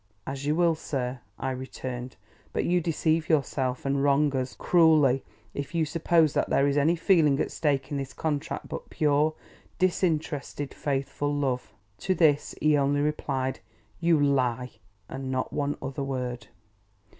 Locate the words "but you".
2.53-2.81